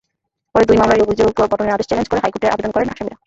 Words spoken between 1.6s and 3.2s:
আদেশ চ্যালেঞ্জ করে হাইকোর্টে আবেদন করেন আসামিরা।